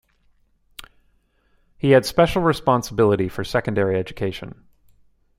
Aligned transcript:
He 1.77 1.91
had 1.91 2.07
special 2.07 2.41
responsibility 2.41 3.29
for 3.29 3.43
secondary 3.43 3.99
education. 3.99 4.65